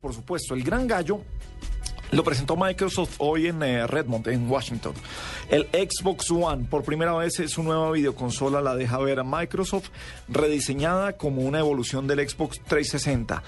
Por 0.00 0.14
supuesto, 0.14 0.54
el 0.54 0.62
gran 0.62 0.86
gallo 0.86 1.22
lo 2.12 2.22
presentó 2.22 2.56
Microsoft 2.56 3.16
hoy 3.18 3.48
en 3.48 3.60
eh, 3.64 3.84
Redmond, 3.84 4.28
en 4.28 4.48
Washington. 4.48 4.94
El 5.50 5.66
Xbox 5.72 6.30
One, 6.30 6.66
por 6.70 6.84
primera 6.84 7.16
vez, 7.16 7.40
es 7.40 7.50
su 7.50 7.64
nueva 7.64 7.90
videoconsola, 7.90 8.60
la 8.60 8.76
deja 8.76 8.96
ver 8.98 9.18
a 9.18 9.24
Microsoft, 9.24 9.88
rediseñada 10.28 11.14
como 11.14 11.42
una 11.42 11.58
evolución 11.58 12.06
del 12.06 12.20
Xbox 12.28 12.60
360. 12.60 13.42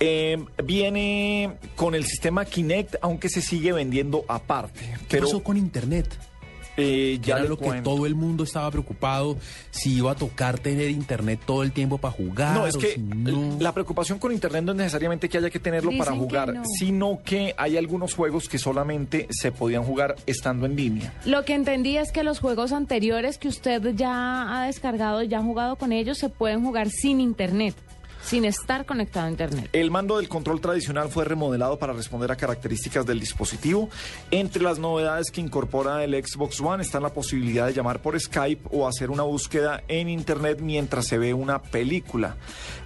Eh, 0.00 0.44
viene 0.64 1.58
con 1.76 1.94
el 1.94 2.04
sistema 2.04 2.46
Kinect, 2.46 2.96
aunque 3.00 3.28
se 3.28 3.40
sigue 3.40 3.72
vendiendo 3.72 4.24
aparte. 4.26 4.80
¿Qué 5.02 5.06
Pero 5.08 5.26
pasó 5.26 5.44
con 5.44 5.56
Internet? 5.56 6.31
Eh, 6.76 7.18
Ya 7.22 7.36
era 7.36 7.44
lo 7.44 7.58
que 7.58 7.82
todo 7.82 8.06
el 8.06 8.14
mundo 8.14 8.44
estaba 8.44 8.70
preocupado, 8.70 9.36
si 9.70 9.96
iba 9.96 10.12
a 10.12 10.14
tocar 10.14 10.58
tener 10.58 10.90
Internet 10.90 11.40
todo 11.44 11.62
el 11.62 11.72
tiempo 11.72 11.98
para 11.98 12.12
jugar. 12.12 12.54
No, 12.54 12.66
es 12.66 12.76
o 12.76 12.78
que 12.78 12.94
si 12.94 13.00
no. 13.00 13.56
la 13.60 13.72
preocupación 13.72 14.18
con 14.18 14.32
Internet 14.32 14.64
no 14.64 14.72
es 14.72 14.78
necesariamente 14.78 15.28
que 15.28 15.38
haya 15.38 15.50
que 15.50 15.58
tenerlo 15.58 15.90
Dicen 15.90 16.04
para 16.04 16.16
que 16.16 16.22
jugar, 16.22 16.54
no. 16.54 16.62
sino 16.78 17.20
que 17.24 17.54
hay 17.56 17.76
algunos 17.76 18.14
juegos 18.14 18.48
que 18.48 18.58
solamente 18.58 19.26
se 19.30 19.52
podían 19.52 19.84
jugar 19.84 20.16
estando 20.26 20.66
en 20.66 20.76
línea. 20.76 21.12
Lo 21.24 21.44
que 21.44 21.54
entendí 21.54 21.96
es 21.96 22.12
que 22.12 22.22
los 22.24 22.40
juegos 22.40 22.72
anteriores 22.72 23.38
que 23.38 23.48
usted 23.48 23.94
ya 23.94 24.58
ha 24.62 24.66
descargado 24.66 25.22
ya 25.22 25.38
ha 25.38 25.42
jugado 25.42 25.76
con 25.76 25.92
ellos 25.92 26.18
se 26.18 26.28
pueden 26.28 26.64
jugar 26.64 26.88
sin 26.90 27.20
internet, 27.20 27.74
sin 28.22 28.44
estar 28.44 28.86
conectado 28.86 29.26
a 29.26 29.30
internet. 29.30 29.68
El 29.72 29.90
mando 29.90 30.16
del 30.18 30.28
control 30.28 30.60
tradicional 30.60 31.08
fue 31.08 31.24
remodelado 31.24 31.78
para 31.78 31.92
responder 31.92 32.30
a 32.30 32.36
características 32.36 33.04
del 33.06 33.20
dispositivo. 33.20 33.88
Entre 34.30 34.62
las 34.62 34.78
novedades 34.78 35.30
que 35.30 35.40
incorpora 35.40 36.04
el 36.04 36.14
Xbox 36.14 36.60
One 36.60 36.82
está 36.82 37.00
la 37.00 37.12
posibilidad 37.12 37.66
de 37.66 37.74
llamar 37.74 38.00
por 38.00 38.18
Skype 38.18 38.68
o 38.70 38.86
hacer 38.86 39.10
una 39.10 39.22
búsqueda 39.22 39.82
en 39.88 40.08
Internet 40.08 40.60
mientras 40.60 41.06
se 41.06 41.18
ve 41.18 41.34
una 41.34 41.62
película. 41.62 42.36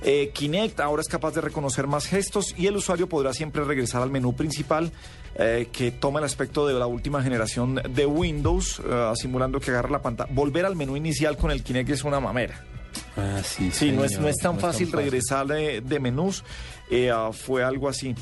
Eh, 0.02 0.30
Kinect 0.32 0.80
ahora 0.80 1.02
es 1.02 1.08
capaz 1.08 1.34
de 1.34 1.40
reconocer 1.40 1.86
más 1.86 2.06
gestos 2.06 2.54
y 2.56 2.66
el 2.66 2.76
usuario 2.76 3.08
podrá 3.08 3.32
siempre 3.32 3.64
regresar 3.64 4.02
al 4.02 4.10
menú 4.10 4.34
principal 4.34 4.92
eh, 5.38 5.68
que 5.70 5.90
toma 5.90 6.18
el 6.18 6.24
aspecto 6.24 6.66
de 6.66 6.74
la 6.74 6.86
última 6.86 7.22
generación 7.22 7.80
de 7.90 8.06
Windows, 8.06 8.80
eh, 8.84 9.12
simulando 9.16 9.60
que 9.60 9.70
agarra 9.70 9.90
la 9.90 10.02
pantalla. 10.02 10.32
Volver 10.32 10.64
al 10.64 10.76
menú 10.76 10.96
inicial 10.96 11.36
con 11.36 11.50
el 11.50 11.62
Kinect 11.62 11.90
es 11.90 12.04
una 12.04 12.20
mamera. 12.20 12.75
Ah, 13.16 13.40
sí, 13.42 13.70
Sí, 13.72 13.92
no 13.92 14.04
es, 14.04 14.18
no 14.18 14.28
es 14.28 14.36
tan 14.36 14.58
fácil 14.58 14.92
regresar 14.92 15.46
de, 15.46 15.80
de 15.80 16.00
menús. 16.00 16.44
Eh, 16.90 17.10
ah, 17.10 17.30
fue 17.32 17.64
algo 17.64 17.88
así. 17.88 18.14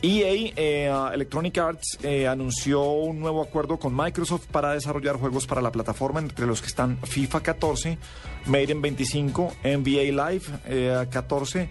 EA, 0.00 0.52
eh, 0.56 0.88
ah, 0.92 1.10
Electronic 1.12 1.58
Arts, 1.58 1.98
eh, 2.02 2.28
anunció 2.28 2.82
un 2.82 3.18
nuevo 3.18 3.42
acuerdo 3.42 3.78
con 3.78 3.96
Microsoft 3.96 4.46
para 4.46 4.72
desarrollar 4.72 5.16
juegos 5.16 5.46
para 5.46 5.60
la 5.60 5.72
plataforma, 5.72 6.20
entre 6.20 6.46
los 6.46 6.60
que 6.60 6.68
están 6.68 6.98
FIFA 7.02 7.40
14, 7.40 7.98
Maiden 8.46 8.80
25, 8.80 9.54
NBA 9.64 10.30
Live 10.30 10.44
eh, 10.66 11.06
14 11.10 11.68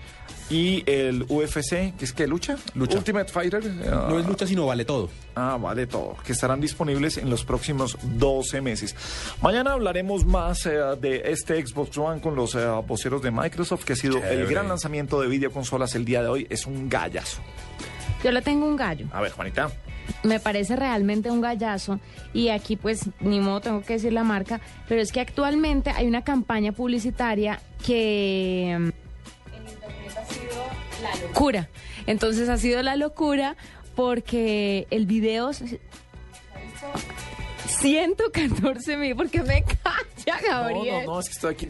y 0.49 0.83
el 0.85 1.23
UFC, 1.27 1.95
que 1.97 2.05
es 2.05 2.13
que 2.13 2.25
lucha, 2.25 2.57
Lucha. 2.73 2.97
Ultimate 2.97 3.31
Fighter. 3.31 3.63
No 3.65 4.19
es 4.19 4.25
lucha, 4.25 4.47
sino 4.47 4.65
vale 4.65 4.85
todo. 4.85 5.09
Ah, 5.35 5.57
vale 5.59 5.87
todo, 5.87 6.15
que 6.25 6.31
estarán 6.31 6.61
disponibles 6.61 7.17
en 7.17 7.29
los 7.29 7.43
próximos 7.43 7.97
12 8.03 8.61
meses. 8.61 8.95
Mañana 9.41 9.73
hablaremos 9.73 10.25
más 10.25 10.65
eh, 10.65 10.71
de 10.99 11.21
este 11.31 11.65
Xbox 11.65 11.97
One 11.97 12.21
con 12.21 12.35
los 12.35 12.55
eh, 12.55 12.65
voceros 12.87 13.21
de 13.21 13.31
Microsoft, 13.31 13.83
que 13.83 13.93
ha 13.93 13.95
sido 13.95 14.23
el 14.23 14.47
gran 14.47 14.67
lanzamiento 14.67 15.21
de 15.21 15.27
videoconsolas 15.27 15.95
el 15.95 16.05
día 16.05 16.21
de 16.23 16.29
hoy. 16.29 16.47
Es 16.49 16.65
un 16.65 16.89
gallazo. 16.89 17.41
Yo 18.23 18.31
le 18.31 18.41
tengo 18.41 18.65
un 18.65 18.75
gallo. 18.75 19.07
A 19.11 19.21
ver, 19.21 19.31
Juanita. 19.31 19.69
Me 20.23 20.39
parece 20.39 20.75
realmente 20.75 21.29
un 21.29 21.41
gallazo 21.41 21.99
y 22.33 22.47
aquí 22.49 22.77
pues 22.77 23.09
ni 23.19 23.41
modo 23.41 23.59
tengo 23.59 23.81
que 23.81 23.93
decir 23.93 24.13
la 24.13 24.23
marca, 24.23 24.61
pero 24.87 25.01
es 25.01 25.11
que 25.11 25.19
actualmente 25.19 25.89
hay 25.89 26.07
una 26.07 26.23
campaña 26.23 26.71
publicitaria 26.71 27.59
que 27.85 28.93
locura. 31.37 31.69
Entonces 32.07 32.49
ha 32.49 32.57
sido 32.57 32.81
la 32.81 32.95
locura 32.95 33.55
porque 33.95 34.87
el 34.89 35.05
video 35.05 35.53
se- 35.53 35.79
114 37.67 38.97
mil, 38.97 39.15
porque 39.15 39.41
me 39.43 39.63
calla 39.63 40.41
Gabriel. 40.47 40.85
No, 40.87 40.99
no, 41.01 41.13
no, 41.15 41.19
es 41.19 41.27
que 41.27 41.33
estoy 41.33 41.53
aquí. 41.53 41.67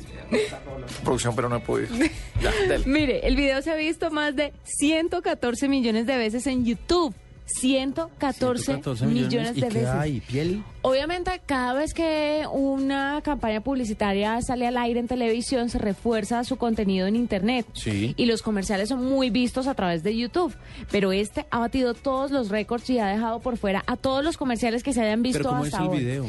Producción, 1.03 1.35
pero 1.35 1.49
no 1.49 1.57
he 1.57 1.59
podido. 1.59 1.89
Ya. 2.41 2.51
Mire, 2.85 3.25
el 3.27 3.35
video 3.35 3.61
se 3.63 3.71
ha 3.71 3.75
visto 3.75 4.11
más 4.11 4.35
de 4.35 4.53
114 4.63 5.67
millones 5.67 6.05
de 6.05 6.17
veces 6.17 6.45
en 6.45 6.65
YouTube. 6.65 7.15
114, 7.47 8.63
114 8.63 9.05
millones, 9.07 9.57
¿Y 9.57 9.61
de 9.61 9.67
veces. 9.69 9.87
hay? 9.87 10.19
¿Piel? 10.21 10.63
Obviamente, 10.81 11.41
cada 11.45 11.73
vez 11.73 11.93
que 11.93 12.45
una 12.51 13.21
campaña 13.23 13.61
publicitaria 13.61 14.41
sale 14.41 14.67
al 14.67 14.77
aire 14.77 14.99
en 14.99 15.07
televisión, 15.07 15.69
se 15.69 15.79
refuerza 15.79 16.43
su 16.43 16.57
contenido 16.57 17.07
en 17.07 17.15
Internet. 17.15 17.65
Sí. 17.73 18.13
Y 18.17 18.25
los 18.25 18.41
comerciales 18.41 18.89
son 18.89 19.03
muy 19.05 19.29
vistos 19.29 19.67
a 19.67 19.73
través 19.73 20.03
de 20.03 20.15
YouTube. 20.15 20.53
Pero 20.91 21.11
este 21.11 21.45
ha 21.49 21.59
batido 21.59 21.93
todos 21.93 22.31
los 22.31 22.49
récords 22.49 22.89
y 22.89 22.99
ha 22.99 23.07
dejado 23.07 23.39
por 23.39 23.57
fuera 23.57 23.83
a 23.87 23.95
todos 23.97 24.23
los 24.23 24.37
comerciales 24.37 24.83
que 24.83 24.93
se 24.93 25.01
hayan 25.01 25.21
visto 25.23 25.39
Pero 25.39 25.49
¿cómo 25.49 25.65
es 25.65 25.73
hasta 25.73 25.83
el 25.83 25.89
ahora. 25.89 25.99
video? 25.99 26.25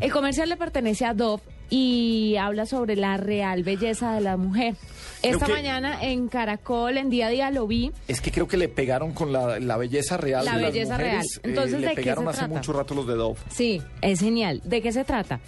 El 0.00 0.12
comercial 0.12 0.48
le 0.48 0.56
pertenece 0.56 1.04
a 1.04 1.12
Dove 1.14 1.42
y 1.70 2.36
habla 2.36 2.66
sobre 2.66 2.96
la 2.96 3.16
real 3.16 3.62
belleza 3.62 4.12
de 4.14 4.20
la 4.20 4.36
mujer. 4.36 4.74
Esta 5.22 5.46
que- 5.46 5.52
mañana 5.52 6.02
en 6.04 6.28
Caracol, 6.28 6.96
en 6.96 7.10
día 7.10 7.26
a 7.26 7.30
día, 7.30 7.50
lo 7.50 7.66
vi. 7.66 7.90
Es 8.06 8.20
que 8.20 8.30
creo 8.30 8.46
que 8.48 8.56
le 8.56 8.68
pegaron 8.68 9.12
con 9.12 9.32
la, 9.32 9.58
la 9.58 9.76
belleza 9.76 10.16
real 10.16 10.44
La 10.44 10.56
de 10.56 10.62
las 10.62 10.72
belleza 10.72 10.92
mujeres. 10.94 11.12
real. 11.12 11.24
eh, 11.26 11.40
Entonces, 11.42 11.80
le 11.80 11.86
¿de 11.88 11.94
qué 11.94 12.02
pegaron 12.02 12.24
se 12.24 12.30
hace 12.30 12.38
trata? 12.40 12.54
mucho 12.54 12.72
rato 12.72 12.94
los 12.94 13.06
de 13.06 13.14
Dove. 13.14 13.38
Sí, 13.50 13.82
es 14.00 14.20
genial. 14.20 14.60
¿De 14.64 14.80
qué 14.80 14.92
se 14.92 15.04
trata? 15.04 15.40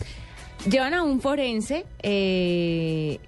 Llevan 0.69 0.93
a 0.95 1.03
un 1.03 1.21
forense, 1.21 1.87
eh, 2.03 3.19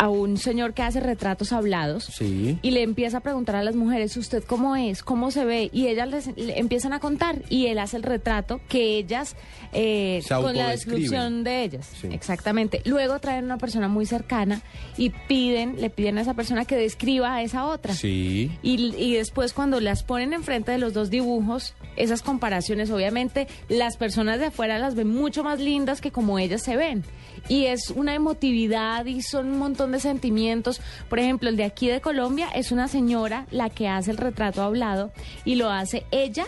a 0.00 0.08
un 0.08 0.38
señor 0.38 0.72
que 0.72 0.80
hace 0.80 0.98
retratos 0.98 1.52
hablados. 1.52 2.04
Sí. 2.04 2.58
Y 2.62 2.70
le 2.70 2.82
empieza 2.82 3.18
a 3.18 3.20
preguntar 3.20 3.56
a 3.56 3.62
las 3.62 3.76
mujeres, 3.76 4.16
¿usted 4.16 4.42
cómo 4.42 4.74
es? 4.74 5.02
¿Cómo 5.02 5.30
se 5.30 5.44
ve? 5.44 5.68
Y 5.74 5.88
ellas 5.88 6.08
les, 6.08 6.36
le 6.38 6.58
empiezan 6.58 6.94
a 6.94 7.00
contar 7.00 7.42
y 7.50 7.66
él 7.66 7.78
hace 7.78 7.98
el 7.98 8.02
retrato 8.02 8.62
que 8.66 8.96
ellas, 8.96 9.36
eh, 9.74 10.22
con 10.26 10.56
la 10.56 10.70
descripción 10.70 11.44
de 11.44 11.64
ellas. 11.64 11.90
Sí. 12.00 12.08
Exactamente. 12.12 12.80
Luego 12.86 13.18
traen 13.18 13.44
a 13.44 13.46
una 13.48 13.58
persona 13.58 13.88
muy 13.88 14.06
cercana 14.06 14.62
y 14.96 15.10
piden, 15.10 15.78
le 15.78 15.90
piden 15.90 16.16
a 16.16 16.22
esa 16.22 16.32
persona 16.32 16.64
que 16.64 16.76
describa 16.76 17.34
a 17.34 17.42
esa 17.42 17.66
otra. 17.66 17.92
Sí. 17.92 18.50
Y, 18.62 18.94
y 18.96 19.16
después 19.16 19.52
cuando 19.52 19.80
las 19.80 20.02
ponen 20.02 20.32
enfrente 20.32 20.72
de 20.72 20.78
los 20.78 20.94
dos 20.94 21.10
dibujos, 21.10 21.74
esas 21.96 22.22
comparaciones, 22.22 22.90
obviamente 22.90 23.48
las 23.68 23.98
personas 23.98 24.38
de 24.38 24.46
afuera 24.46 24.78
las 24.78 24.94
ven 24.94 25.08
mucho 25.08 25.44
más 25.44 25.60
lindas 25.60 26.00
que 26.00 26.10
como 26.10 26.38
ellas 26.38 26.62
se 26.62 26.78
ven. 26.78 27.04
Y 27.48 27.66
es 27.66 27.90
una 27.90 28.14
emotividad 28.14 29.04
y 29.06 29.22
son 29.22 29.48
un 29.50 29.58
montón 29.58 29.89
de 29.92 30.00
sentimientos. 30.00 30.80
Por 31.08 31.18
ejemplo, 31.18 31.48
el 31.48 31.56
de 31.56 31.64
aquí 31.64 31.88
de 31.88 32.00
Colombia 32.00 32.48
es 32.54 32.72
una 32.72 32.88
señora 32.88 33.46
la 33.50 33.70
que 33.70 33.88
hace 33.88 34.10
el 34.10 34.16
retrato 34.16 34.62
hablado 34.62 35.12
y 35.44 35.56
lo 35.56 35.70
hace 35.70 36.04
ella 36.10 36.46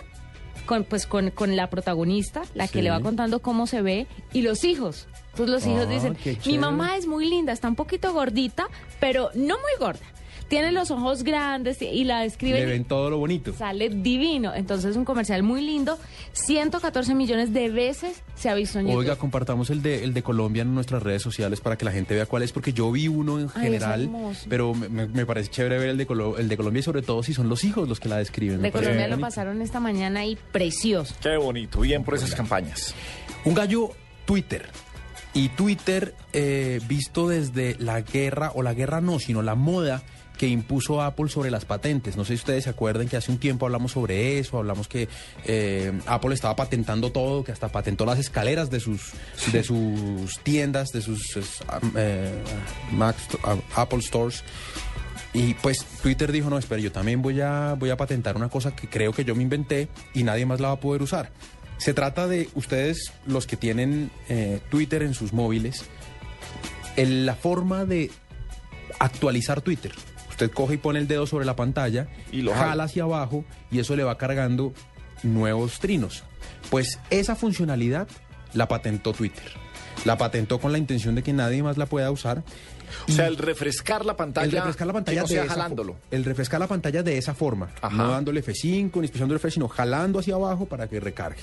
con, 0.67 0.85
pues, 0.85 1.07
con, 1.07 1.31
con 1.31 1.57
la 1.57 1.69
protagonista, 1.71 2.43
la 2.55 2.69
que 2.69 2.83
le 2.83 2.91
va 2.91 3.01
contando 3.01 3.43
cómo 3.43 3.67
se 3.67 3.83
ve, 3.83 4.07
y 4.33 4.43
los 4.43 4.65
hijos. 4.65 5.09
Entonces 5.31 5.51
los 5.51 5.67
hijos 5.67 5.87
Ah, 5.87 5.91
dicen, 5.91 6.17
mi 6.47 6.59
mamá 6.59 6.97
es 6.97 7.07
muy 7.07 7.29
linda, 7.29 7.53
está 7.53 7.69
un 7.69 7.75
poquito 7.75 8.13
gordita, 8.13 8.69
pero 9.01 9.31
no 9.35 9.57
muy 9.57 9.73
gorda. 9.79 10.05
Tiene 10.53 10.71
los 10.71 10.91
ojos 10.91 11.23
grandes 11.25 11.81
y 11.81 12.05
la 12.05 12.21
describe 12.21 12.61
Le 12.61 12.67
ven 12.67 12.85
todo 12.85 13.09
lo 13.09 13.17
bonito. 13.17 13.55
sale 13.55 13.89
divino. 13.89 14.55
Entonces 14.55 14.91
es 14.91 14.97
un 14.99 15.07
comercial 15.07 15.43
muy 15.43 15.63
lindo. 15.63 15.99
114 16.35 17.15
millones 17.15 17.55
de 17.55 17.71
veces 17.71 18.23
se 18.35 18.51
ha 18.51 18.55
visto 18.55 18.79
en 18.79 18.85
YouTube. 18.89 18.99
Oiga, 18.99 19.17
compartamos 19.17 19.71
el 19.71 19.81
de, 19.81 20.05
el 20.05 20.13
de 20.13 20.23
Colombia 20.23 20.61
en 20.61 20.75
nuestras 20.75 21.03
redes 21.03 21.23
sociales 21.23 21.63
para 21.63 21.79
que 21.79 21.87
la 21.87 21.91
gente 21.93 22.15
vea 22.15 22.27
cuál 22.27 22.43
es, 22.43 22.53
porque 22.53 22.75
yo 22.75 22.93
vi 22.93 23.09
uno 23.09 23.41
en 23.41 23.49
Ay, 23.55 23.63
general, 23.63 24.11
pero 24.51 24.75
me, 24.75 25.25
parece 25.25 25.49
chévere 25.51 25.79
ver 25.79 25.89
el 25.89 25.97
de, 25.97 26.07
Colo- 26.07 26.39
el 26.39 26.51
de 26.51 26.57
Colombia 26.59 26.81
y 26.81 26.83
sobre 26.83 27.01
todo 27.01 27.23
si 27.23 27.33
son 27.33 27.49
los 27.49 27.65
hijos 27.65 27.89
los 27.89 27.99
que 27.99 28.11
la 28.11 28.19
describen. 28.19 28.61
de 28.61 28.71
Colombia 28.71 29.05
lo 29.07 29.13
bonito. 29.13 29.21
pasaron 29.27 29.63
esta 29.63 29.81
mañana 29.81 30.27
y 30.27 30.37
precioso. 30.37 31.15
Qué 31.23 31.39
bonito. 31.39 31.81
Bien 31.81 32.05
por 32.05 32.15
esas 32.15 32.35
campañas. 32.35 32.95
Un 33.47 33.55
gallo 33.55 33.89
Twitter. 34.27 34.69
Y 35.35 35.49
Twitter, 35.51 36.15
eh, 36.33 36.81
visto 36.87 37.29
desde 37.29 37.77
la 37.79 38.03
guerra, 38.03 38.53
o 38.55 38.63
la 38.63 38.75
guerra 38.75 39.01
no, 39.01 39.19
sino 39.19 39.43
la 39.43 39.55
moda 39.55 40.03
que 40.37 40.49
impuso 40.49 41.01
Apple 41.01 41.29
sobre 41.29 41.51
las 41.51 41.65
patentes. 41.65 42.17
No 42.17 42.25
sé 42.25 42.35
si 42.35 42.41
ustedes 42.41 42.65
se 42.65 42.71
acuerdan 42.71 43.09
que 43.09 43.17
hace 43.17 43.31
un 43.31 43.39
tiempo 43.39 43.67
hablamos 43.67 43.93
sobre 43.93 44.39
eso, 44.39 44.59
hablamos 44.59 44.89
que 44.89 45.09
eh, 45.45 45.93
Apple 46.07 46.35
estaba 46.35 46.57
patentando 46.57 47.13
todo, 47.13 47.45
que 47.45 47.53
hasta 47.53 47.69
patentó 47.69 48.05
las 48.05 48.19
escaleras 48.19 48.71
de 48.71 48.81
sus, 48.81 49.13
de 49.53 49.63
sus 49.63 50.39
tiendas, 50.41 50.89
de 50.91 51.01
sus 51.01 51.39
eh, 51.97 52.43
Mac 52.93 53.17
Apple 53.77 54.03
Stores. 54.03 54.43
Y 55.35 55.55
pues 55.55 55.85
Twitter 56.03 56.31
dijo, 56.31 56.51
no, 56.51 56.59
espera, 56.59 56.81
yo 56.81 56.93
también 56.93 57.23
voy 57.23 57.41
a, 57.41 57.75
voy 57.79 57.91
a 57.91 57.97
patentar 57.97 58.37
una 58.37 58.51
cosa 58.51 58.77
que 58.77 58.89
creo 58.89 59.13
que 59.13 59.25
yo 59.25 59.35
me 59.35 59.43
inventé 59.43 59.89
y 60.13 60.25
nadie 60.25 60.45
más 60.45 60.61
la 60.61 60.69
va 60.69 60.75
a 60.75 60.81
poder 60.81 61.03
usar. 61.03 61.31
Se 61.83 61.95
trata 61.95 62.29
de 62.29 62.49
ustedes, 62.55 63.13
los 63.27 63.47
que 63.47 63.57
tienen 63.57 64.11
eh, 64.29 64.61
Twitter 64.71 65.03
en 65.03 65.15
sus 65.15 65.33
móviles, 65.33 65.85
el- 66.97 67.27
la 67.27 67.35
forma 67.35 67.85
de 67.85 68.11
actualizar 68.99 69.61
Twitter. 69.63 69.93
Usted 70.31 70.51
coge 70.51 70.75
y 70.75 70.79
pone 70.79 70.99
el 70.99 71.09
dedo 71.09 71.27
sobre 71.27 71.45
la 71.45 71.57
pantalla, 71.57 72.09
Y 72.31 72.43
lo 72.43 72.53
jala 72.53 72.67
jala. 72.69 72.85
hacia 72.85 73.03
abajo 73.03 73.45
y 73.71 73.81
eso 73.81 73.97
le 73.97 74.05
va 74.05 74.17
cargando 74.17 74.73
nuevos 75.23 75.79
trinos. 75.81 76.23
Pues 76.71 76.99
esa 77.11 77.35
funcionalidad 77.37 78.09
la 78.55 78.69
patentó 78.69 79.13
Twitter. 79.13 79.45
La 80.05 80.17
patentó 80.19 80.59
con 80.59 80.73
la 80.73 80.79
intención 80.79 81.15
de 81.15 81.23
que 81.23 81.33
nadie 81.33 81.63
más 81.63 81.77
la 81.79 81.87
pueda 81.87 82.11
usar 82.11 82.43
O 83.09 83.13
sea, 83.13 83.27
el 83.27 83.37
refrescar 83.39 84.05
la 84.05 84.17
pantalla, 84.17 84.47
el 84.47 84.53
refrescar 84.53 84.87
la 84.87 84.93
pantalla 84.93 85.17
que 85.17 85.23
no 85.23 85.29
de 85.29 85.35
sea 85.35 85.45
esa 85.45 85.53
fo- 85.53 85.57
jalándolo. 85.57 85.97
El 86.11 86.25
refrescar 86.25 86.61
la 86.61 86.67
pantalla 86.67 87.03
de 87.03 87.17
esa 87.19 87.35
forma, 87.35 87.71
Ajá. 87.81 87.97
no 87.97 88.11
dándole 88.11 88.43
F5 88.45 88.91
ni 88.97 89.01
expresión 89.07 89.31
refresh, 89.31 89.55
sino 89.55 89.69
jalando 89.69 90.19
hacia 90.19 90.35
abajo 90.35 90.67
para 90.67 90.89
que 90.89 91.01
recargue. 91.01 91.41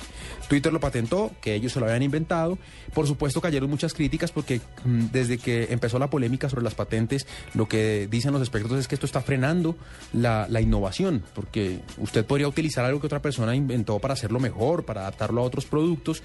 Twitter 0.47 0.71
lo 0.73 0.79
patentó, 0.79 1.31
que 1.41 1.55
ellos 1.55 1.71
se 1.71 1.79
lo 1.79 1.85
habían 1.87 2.03
inventado. 2.03 2.57
Por 2.93 3.07
supuesto 3.07 3.39
cayeron 3.41 3.69
muchas 3.69 3.93
críticas 3.93 4.31
porque 4.31 4.61
mm, 4.85 5.05
desde 5.11 5.37
que 5.37 5.67
empezó 5.71 5.97
la 5.99 6.09
polémica 6.09 6.49
sobre 6.49 6.63
las 6.63 6.75
patentes, 6.75 7.25
lo 7.55 7.67
que 7.67 8.07
dicen 8.11 8.31
los 8.33 8.41
expertos 8.41 8.77
es 8.77 8.87
que 8.87 8.95
esto 8.95 9.05
está 9.05 9.21
frenando 9.21 9.75
la, 10.13 10.47
la 10.49 10.61
innovación, 10.61 11.23
porque 11.33 11.79
usted 11.97 12.25
podría 12.25 12.47
utilizar 12.47 12.83
algo 12.85 12.99
que 12.99 13.07
otra 13.07 13.21
persona 13.21 13.55
inventó 13.55 13.99
para 13.99 14.13
hacerlo 14.13 14.39
mejor, 14.39 14.85
para 14.85 15.01
adaptarlo 15.01 15.41
a 15.41 15.45
otros 15.45 15.65
productos, 15.65 16.21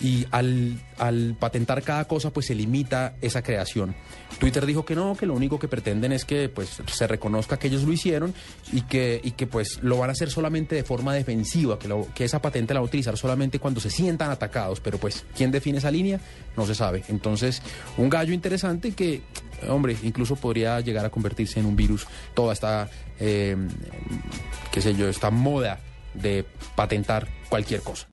y 0.00 0.26
al, 0.32 0.80
al 0.98 1.36
patentar 1.38 1.63
cada 1.82 2.04
cosa, 2.06 2.30
pues 2.30 2.46
se 2.46 2.54
limita 2.54 3.14
esa 3.20 3.42
creación. 3.42 3.94
Twitter 4.38 4.66
dijo 4.66 4.84
que 4.84 4.94
no, 4.94 5.14
que 5.16 5.26
lo 5.26 5.34
único 5.34 5.58
que 5.58 5.68
pretenden 5.68 6.12
es 6.12 6.24
que 6.24 6.48
pues 6.48 6.80
se 6.86 7.06
reconozca 7.06 7.58
que 7.58 7.68
ellos 7.68 7.84
lo 7.84 7.92
hicieron 7.92 8.34
y 8.72 8.82
que, 8.82 9.20
y 9.22 9.32
que 9.32 9.46
pues 9.46 9.78
lo 9.82 9.98
van 9.98 10.10
a 10.10 10.12
hacer 10.12 10.30
solamente 10.30 10.74
de 10.74 10.84
forma 10.84 11.14
defensiva, 11.14 11.78
que, 11.78 11.88
lo- 11.88 12.08
que 12.14 12.24
esa 12.24 12.40
patente 12.42 12.74
la 12.74 12.80
va 12.80 12.84
a 12.84 12.88
utilizar 12.88 13.16
solamente 13.16 13.58
cuando 13.58 13.80
se 13.80 13.90
sientan 13.90 14.30
atacados, 14.30 14.80
pero 14.80 14.98
pues 14.98 15.24
¿quién 15.36 15.50
define 15.50 15.78
esa 15.78 15.90
línea? 15.90 16.20
No 16.56 16.66
se 16.66 16.74
sabe. 16.74 17.04
Entonces, 17.08 17.62
un 17.96 18.10
gallo 18.10 18.32
interesante 18.34 18.92
que, 18.92 19.22
hombre, 19.68 19.96
incluso 20.02 20.36
podría 20.36 20.80
llegar 20.80 21.04
a 21.06 21.10
convertirse 21.10 21.60
en 21.60 21.66
un 21.66 21.76
virus, 21.76 22.06
toda 22.34 22.52
esta, 22.52 22.88
eh, 23.20 23.56
qué 24.72 24.80
sé 24.80 24.94
yo, 24.94 25.08
esta 25.08 25.30
moda 25.30 25.80
de 26.14 26.44
patentar 26.76 27.28
cualquier 27.48 27.80
cosa. 27.80 28.06